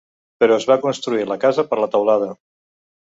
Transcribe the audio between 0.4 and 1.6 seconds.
Però es va construir la